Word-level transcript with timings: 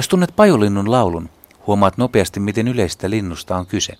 Jos 0.00 0.08
tunnet 0.08 0.36
pajulinnun 0.36 0.90
laulun, 0.90 1.30
huomaat 1.66 1.98
nopeasti, 1.98 2.40
miten 2.40 2.68
yleistä 2.68 3.10
linnusta 3.10 3.56
on 3.56 3.66
kyse. 3.66 3.92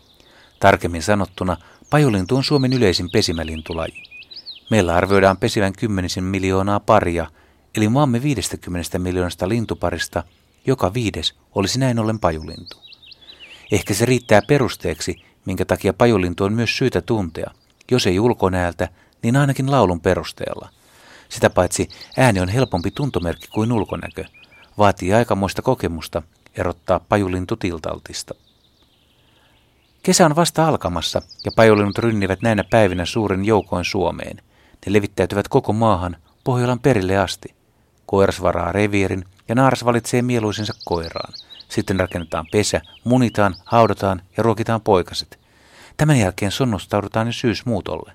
Tarkemmin 0.60 1.02
sanottuna, 1.02 1.56
pajulintu 1.90 2.36
on 2.36 2.44
Suomen 2.44 2.72
yleisin 2.72 3.10
pesimälintulaji. 3.10 4.02
Meillä 4.70 4.94
arvioidaan 4.94 5.36
pesivän 5.36 5.72
kymmenisen 5.72 6.24
miljoonaa 6.24 6.80
paria, 6.80 7.26
eli 7.74 7.88
maamme 7.88 8.22
50 8.22 8.98
miljoonasta 8.98 9.48
lintuparista 9.48 10.22
joka 10.66 10.94
viides 10.94 11.34
olisi 11.54 11.78
näin 11.78 11.98
ollen 11.98 12.18
pajulintu. 12.18 12.76
Ehkä 13.72 13.94
se 13.94 14.06
riittää 14.06 14.42
perusteeksi, 14.42 15.16
minkä 15.44 15.64
takia 15.64 15.92
pajulintu 15.92 16.44
on 16.44 16.52
myös 16.52 16.76
syytä 16.76 17.00
tuntea, 17.00 17.50
jos 17.90 18.06
ei 18.06 18.20
ulkonäältä, 18.20 18.88
niin 19.22 19.36
ainakin 19.36 19.70
laulun 19.70 20.00
perusteella. 20.00 20.68
Sitä 21.28 21.50
paitsi 21.50 21.88
ääni 22.16 22.40
on 22.40 22.48
helpompi 22.48 22.90
tuntomerkki 22.90 23.48
kuin 23.48 23.72
ulkonäkö. 23.72 24.24
Vaatii 24.78 25.14
aikamoista 25.14 25.62
kokemusta 25.62 26.22
erottaa 26.56 27.00
pajulintu 27.00 27.56
tiltaltista. 27.56 28.34
Kesä 30.02 30.26
on 30.26 30.36
vasta 30.36 30.68
alkamassa 30.68 31.22
ja 31.44 31.50
pajulinnut 31.56 31.98
rynnivät 31.98 32.42
näinä 32.42 32.64
päivinä 32.70 33.04
suuren 33.04 33.44
joukoin 33.44 33.84
Suomeen. 33.84 34.36
Ne 34.86 34.92
levittäytyvät 34.92 35.48
koko 35.48 35.72
maahan 35.72 36.16
Pohjolan 36.44 36.80
perille 36.80 37.18
asti. 37.18 37.54
Koiras 38.06 38.42
varaa 38.42 38.72
reviirin 38.72 39.24
ja 39.48 39.54
naaras 39.54 39.84
valitsee 39.84 40.22
mieluisensa 40.22 40.72
koiraan. 40.84 41.32
Sitten 41.68 42.00
rakennetaan 42.00 42.46
pesä, 42.52 42.80
munitaan, 43.04 43.54
haudataan 43.64 44.22
ja 44.36 44.42
ruokitaan 44.42 44.80
poikaset. 44.80 45.38
Tämän 45.96 46.18
jälkeen 46.18 46.52
sonnustaudutaan 46.52 47.26
jo 47.26 47.32
syysmuutolle. 47.32 48.12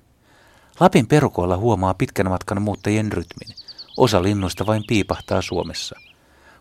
Lapin 0.80 1.06
perukoilla 1.06 1.56
huomaa 1.56 1.94
pitkän 1.94 2.28
matkan 2.28 2.62
muuttajien 2.62 3.12
rytmin. 3.12 3.56
Osa 3.96 4.22
linnuista 4.22 4.66
vain 4.66 4.84
piipahtaa 4.88 5.42
Suomessa. 5.42 6.00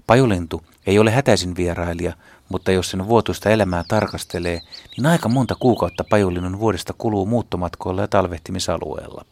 Pajulintu 0.08 0.64
ei 0.86 1.00
ole 1.00 1.12
hätäisin 1.12 1.56
vierailija, 1.56 2.14
mutta 2.50 2.72
jos 2.72 2.92
sen 2.92 3.08
vuotuista 3.08 3.50
elämää 3.50 3.84
tarkastelee, 3.88 4.62
niin 4.98 5.06
aika 5.06 5.30
monta 5.30 5.56
kuukautta 5.56 6.04
pajulinnun 6.04 6.60
vuodesta 6.60 6.94
kuluu 6.98 7.26
muuttomatkoilla 7.26 8.02
ja 8.02 8.08
talvehtimisalueella. 8.08 9.26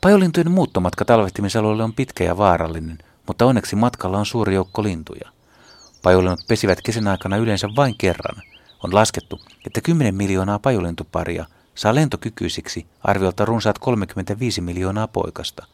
Pajolintujen 0.00 0.50
muuttomatka 0.50 1.04
talvehtimisalueelle 1.04 1.84
on 1.84 1.92
pitkä 1.92 2.24
ja 2.24 2.38
vaarallinen, 2.38 2.98
mutta 3.26 3.46
onneksi 3.46 3.76
matkalla 3.76 4.18
on 4.18 4.26
suuri 4.26 4.54
joukko 4.54 4.82
lintuja. 4.82 5.30
Pajolinnut 6.02 6.46
pesivät 6.48 6.82
kesän 6.82 7.08
aikana 7.08 7.36
yleensä 7.36 7.68
vain 7.76 7.94
kerran. 7.98 8.42
On 8.84 8.94
laskettu, 8.94 9.40
että 9.66 9.80
10 9.80 10.14
miljoonaa 10.14 10.58
pajolintuparia 10.58 11.46
saa 11.74 11.94
lentokykyisiksi 11.94 12.86
arviolta 13.02 13.44
runsaat 13.44 13.78
35 13.78 14.60
miljoonaa 14.60 15.08
poikasta. 15.08 15.66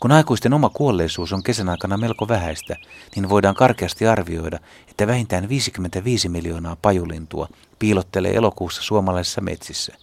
Kun 0.00 0.12
aikuisten 0.12 0.52
oma 0.52 0.68
kuolleisuus 0.68 1.32
on 1.32 1.42
kesän 1.42 1.68
aikana 1.68 1.96
melko 1.96 2.28
vähäistä, 2.28 2.76
niin 3.16 3.28
voidaan 3.28 3.54
karkeasti 3.54 4.06
arvioida, 4.06 4.58
että 4.88 5.06
vähintään 5.06 5.48
55 5.48 6.28
miljoonaa 6.28 6.76
pajulintua 6.82 7.48
piilottelee 7.78 8.34
elokuussa 8.34 8.82
suomalaisissa 8.82 9.40
metsissä. 9.40 9.94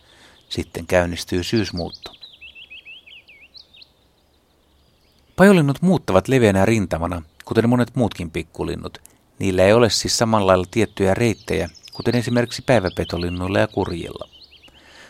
Sitten 0.50 0.88
käynnistyy 0.88 1.44
syysmuutto. 1.44 2.12
Pajolinnut 5.36 5.82
muuttavat 5.82 6.28
leveänä 6.28 6.66
rintamana, 6.66 7.22
kuten 7.46 7.70
monet 7.70 7.96
muutkin 7.96 8.32
pikkulinnut. 8.32 8.98
Niillä 9.40 9.64
ei 9.64 9.74
ole 9.74 9.90
siis 9.90 10.18
samalla 10.18 10.48
lailla 10.48 10.66
tiettyjä 10.72 11.14
reittejä, 11.14 11.70
kuten 11.94 12.16
esimerkiksi 12.16 12.62
päiväpetolinnuilla 12.62 13.60
ja 13.60 13.68
kurjilla. 13.68 14.37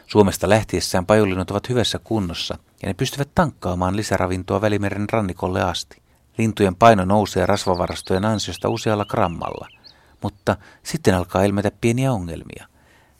Suomesta 0.07 0.49
lähtiessään 0.49 1.05
pajolinnut 1.05 1.51
ovat 1.51 1.69
hyvässä 1.69 1.99
kunnossa 1.99 2.57
ja 2.81 2.87
ne 2.87 2.93
pystyvät 2.93 3.29
tankkaamaan 3.35 3.95
lisäravintoa 3.95 4.61
Välimeren 4.61 5.09
rannikolle 5.09 5.63
asti. 5.63 6.01
Lintujen 6.37 6.75
paino 6.75 7.05
nousee 7.05 7.45
rasvavarastojen 7.45 8.25
ansiosta 8.25 8.69
usealla 8.69 9.05
grammalla, 9.05 9.67
mutta 10.21 10.55
sitten 10.83 11.15
alkaa 11.15 11.43
ilmetä 11.43 11.71
pieniä 11.81 12.11
ongelmia. 12.11 12.67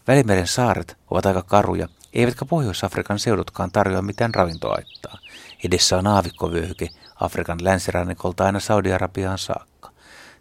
Välimeren 0.08 0.48
saaret 0.48 0.98
ovat 1.12 1.26
aika 1.26 1.42
karuja, 1.42 1.88
eivätkä 2.14 2.46
Pohjois-Afrikan 2.46 3.20
seudutkaan 3.20 3.72
tarjoa 3.72 4.02
mitään 4.02 4.34
ravintoaittaa. 4.34 5.18
Edessä 5.64 5.98
on 5.98 6.08
aavikkovyöhyke 6.08 6.90
Afrikan 7.16 7.58
länsirannikolta 7.62 8.46
aina 8.46 8.60
Saudi-Arabiaan 8.60 9.38
saakka. 9.38 9.92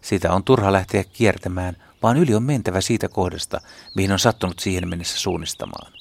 Sitä 0.01 0.33
on 0.33 0.45
turha 0.45 0.73
lähteä 0.73 1.05
kiertämään, 1.05 1.77
vaan 2.03 2.17
yli 2.17 2.35
on 2.35 2.43
mentävä 2.43 2.81
siitä 2.81 3.09
kohdasta, 3.09 3.61
mihin 3.95 4.13
on 4.13 4.19
sattunut 4.19 4.59
siihen 4.59 4.89
mennessä 4.89 5.19
suunnistamaan. 5.19 5.96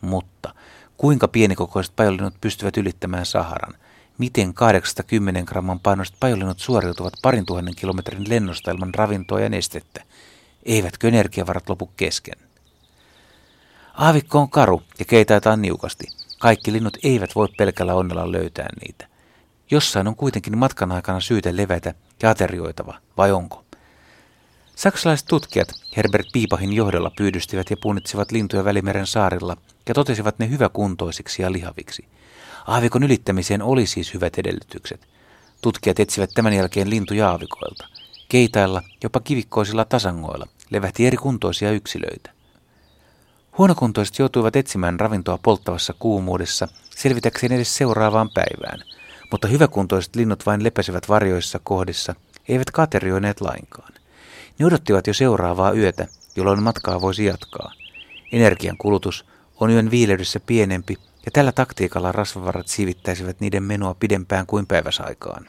Mutta 0.00 0.54
kuinka 0.96 1.28
pienikokoiset 1.28 1.96
pajolinnut 1.96 2.40
pystyvät 2.40 2.76
ylittämään 2.76 3.26
Saharan? 3.26 3.74
Miten 4.18 4.54
80 4.54 5.42
gramman 5.42 5.80
painoiset 5.80 6.16
pajolinnut 6.20 6.58
suoriutuvat 6.58 7.12
parin 7.22 7.46
tuhannen 7.46 7.74
kilometrin 7.76 8.28
lennosta 8.28 8.70
ilman 8.70 8.94
ravintoa 8.94 9.40
ja 9.40 9.48
nestettä? 9.48 10.02
Eivätkö 10.62 11.08
energiavarat 11.08 11.68
lopu 11.68 11.90
kesken? 11.96 12.38
Aavikko 13.94 14.38
on 14.38 14.50
karu 14.50 14.82
ja 14.98 15.04
keitaitaan 15.04 15.62
niukasti. 15.62 16.06
Kaikki 16.38 16.72
linnut 16.72 16.96
eivät 17.02 17.34
voi 17.34 17.48
pelkällä 17.58 17.94
onnella 17.94 18.32
löytää 18.32 18.68
niitä. 18.80 19.08
Jossain 19.70 20.08
on 20.08 20.16
kuitenkin 20.16 20.58
matkan 20.58 20.92
aikana 20.92 21.20
syytä 21.20 21.56
levätä 21.56 21.94
ja 22.22 22.30
aterioitava, 22.30 22.98
vai 23.16 23.32
onko? 23.32 23.64
Saksalaiset 24.78 25.26
tutkijat 25.28 25.68
Herbert 25.96 26.26
Piipahin 26.32 26.72
johdolla 26.72 27.10
pyydystivät 27.16 27.70
ja 27.70 27.76
punnitsivat 27.82 28.32
lintuja 28.32 28.64
Välimeren 28.64 29.06
saarilla 29.06 29.56
ja 29.88 29.94
totesivat 29.94 30.38
ne 30.38 30.48
hyväkuntoisiksi 30.48 31.42
ja 31.42 31.52
lihaviksi. 31.52 32.04
Aavikon 32.66 33.02
ylittämiseen 33.02 33.62
oli 33.62 33.86
siis 33.86 34.14
hyvät 34.14 34.38
edellytykset. 34.38 35.08
Tutkijat 35.60 36.00
etsivät 36.00 36.30
tämän 36.34 36.52
jälkeen 36.52 36.90
lintuja 36.90 37.30
aavikoilta. 37.30 37.88
Keitailla, 38.28 38.82
jopa 39.02 39.20
kivikkoisilla 39.20 39.84
tasangoilla, 39.84 40.46
levähti 40.70 41.06
eri 41.06 41.16
kuntoisia 41.16 41.70
yksilöitä. 41.70 42.30
Huonokuntoiset 43.58 44.18
joutuivat 44.18 44.56
etsimään 44.56 45.00
ravintoa 45.00 45.38
polttavassa 45.42 45.94
kuumuudessa 45.98 46.68
selvitäkseen 46.90 47.52
edes 47.52 47.76
seuraavaan 47.76 48.30
päivään, 48.34 48.82
mutta 49.30 49.48
hyväkuntoiset 49.48 50.16
linnut 50.16 50.46
vain 50.46 50.64
lepäsivät 50.64 51.08
varjoissa 51.08 51.60
kohdissa, 51.64 52.14
eivät 52.48 52.70
katerioineet 52.70 53.40
lainkaan. 53.40 53.92
Ne 54.58 54.66
odottivat 54.66 55.06
jo 55.06 55.14
seuraavaa 55.14 55.72
yötä, 55.72 56.06
jolloin 56.36 56.62
matkaa 56.62 57.00
voisi 57.00 57.24
jatkaa. 57.24 57.72
Energian 58.32 58.76
kulutus 58.76 59.26
on 59.60 59.70
yön 59.70 59.90
viileydessä 59.90 60.40
pienempi, 60.40 60.96
ja 61.26 61.30
tällä 61.32 61.52
taktiikalla 61.52 62.12
rasvavarat 62.12 62.68
siivittäisivät 62.68 63.40
niiden 63.40 63.62
menoa 63.62 63.94
pidempään 63.94 64.46
kuin 64.46 64.66
päiväsaikaan. 64.66 65.46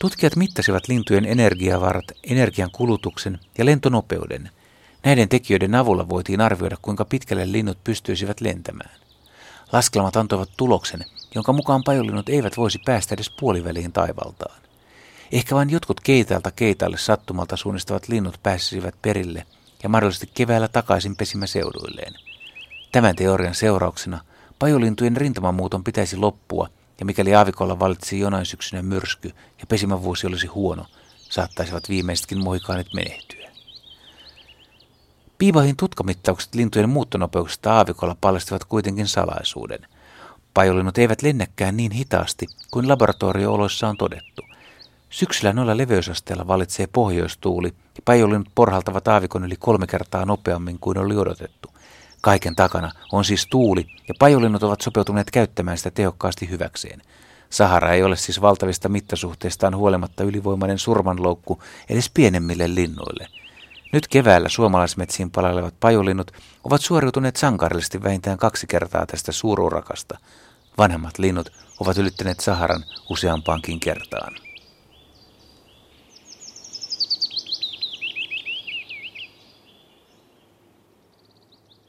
Tutkijat 0.00 0.36
mittasivat 0.36 0.88
lintujen 0.88 1.24
energiavarat, 1.24 2.04
energian 2.24 2.70
kulutuksen 2.70 3.38
ja 3.58 3.66
lentonopeuden– 3.66 4.50
Näiden 5.04 5.28
tekijöiden 5.28 5.74
avulla 5.74 6.08
voitiin 6.08 6.40
arvioida, 6.40 6.76
kuinka 6.82 7.04
pitkälle 7.04 7.52
linnut 7.52 7.84
pystyisivät 7.84 8.40
lentämään. 8.40 9.00
Laskelmat 9.72 10.16
antoivat 10.16 10.50
tuloksen, 10.56 11.04
jonka 11.34 11.52
mukaan 11.52 11.84
pajolinnut 11.84 12.28
eivät 12.28 12.56
voisi 12.56 12.78
päästä 12.84 13.14
edes 13.14 13.30
puoliväliin 13.40 13.92
taivaltaan. 13.92 14.62
Ehkä 15.32 15.54
vain 15.54 15.70
jotkut 15.70 16.00
keitailta 16.00 16.50
keitaille 16.50 16.98
sattumalta 16.98 17.56
suunnistavat 17.56 18.08
linnut 18.08 18.40
pääsisivät 18.42 18.94
perille 19.02 19.46
ja 19.82 19.88
mahdollisesti 19.88 20.30
keväällä 20.34 20.68
takaisin 20.68 21.16
pesimäseuduilleen. 21.16 22.14
Tämän 22.92 23.16
teorian 23.16 23.54
seurauksena 23.54 24.20
pajolintujen 24.58 25.16
rintamamuuton 25.16 25.84
pitäisi 25.84 26.16
loppua, 26.16 26.68
ja 27.00 27.06
mikäli 27.06 27.34
aavikolla 27.34 27.78
valitsisi 27.78 28.18
jonain 28.18 28.46
syksynä 28.46 28.82
myrsky 28.82 29.28
ja 29.58 29.66
pesimävuosi 29.68 30.26
olisi 30.26 30.46
huono, 30.46 30.86
saattaisivat 31.30 31.88
viimeisetkin 31.88 32.44
mohikaanit 32.44 32.94
menehtyä. 32.94 33.50
Piivahin 35.38 35.76
tutkamittaukset 35.76 36.54
lintujen 36.54 36.88
muuttonopeuksista 36.88 37.72
aavikolla 37.72 38.16
paljastivat 38.20 38.64
kuitenkin 38.64 39.08
salaisuuden. 39.08 39.86
Pajolinnut 40.54 40.98
eivät 40.98 41.22
lennäkään 41.22 41.76
niin 41.76 41.92
hitaasti 41.92 42.46
kuin 42.70 42.88
laboratorio-oloissa 42.88 43.88
on 43.88 43.96
todettu. 43.96 44.42
Syksyllä 45.12 45.52
noilla 45.52 45.76
leveysasteilla 45.76 46.46
valitsee 46.46 46.86
pohjoistuuli 46.86 47.68
ja 47.68 48.02
pajolinnut 48.04 48.48
porhaltavat 48.54 49.08
aavikon 49.08 49.44
yli 49.44 49.56
kolme 49.58 49.86
kertaa 49.86 50.24
nopeammin 50.24 50.78
kuin 50.78 50.98
oli 50.98 51.16
odotettu. 51.16 51.68
Kaiken 52.20 52.56
takana 52.56 52.92
on 53.12 53.24
siis 53.24 53.46
tuuli 53.50 53.86
ja 54.08 54.14
pajolinnut 54.18 54.62
ovat 54.62 54.80
sopeutuneet 54.80 55.30
käyttämään 55.30 55.78
sitä 55.78 55.90
tehokkaasti 55.90 56.50
hyväkseen. 56.50 57.02
Sahara 57.50 57.92
ei 57.92 58.02
ole 58.02 58.16
siis 58.16 58.40
valtavista 58.40 58.88
mittasuhteistaan 58.88 59.76
huolimatta 59.76 60.24
ylivoimainen 60.24 60.78
surmanloukku 60.78 61.62
edes 61.88 62.10
pienemmille 62.14 62.74
linnuille– 62.74 63.28
nyt 63.92 64.08
keväällä 64.08 64.48
suomalaismetsiin 64.48 65.30
palailevat 65.30 65.74
pajulinnut 65.80 66.30
ovat 66.64 66.80
suoriutuneet 66.80 67.36
sankarillisesti 67.36 68.02
vähintään 68.02 68.38
kaksi 68.38 68.66
kertaa 68.66 69.06
tästä 69.06 69.32
suuruurakasta. 69.32 70.18
Vanhemmat 70.78 71.18
linnut 71.18 71.52
ovat 71.80 71.98
ylittäneet 71.98 72.40
Saharan 72.40 72.84
useampaankin 73.10 73.80
kertaan. 73.80 74.51